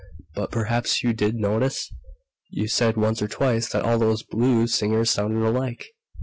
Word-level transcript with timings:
But 0.33 0.49
perhaps 0.49 1.03
you 1.03 1.13
did 1.13 1.35
notice? 1.35 1.93
You 2.49 2.67
said, 2.67 2.97
once 2.97 3.21
or 3.21 3.27
twice, 3.27 3.69
that 3.69 3.85
all 3.85 3.99
those 3.99 4.23
blues 4.23 4.73
singers 4.73 5.11
sounded 5.11 5.43
alike! 5.45 5.85